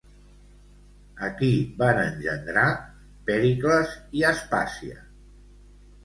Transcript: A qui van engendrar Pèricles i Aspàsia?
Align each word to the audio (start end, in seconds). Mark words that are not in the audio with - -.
A 1.25 1.27
qui 1.41 1.49
van 1.81 1.99
engendrar 2.03 2.63
Pèricles 3.27 3.93
i 4.21 4.25
Aspàsia? 4.31 4.99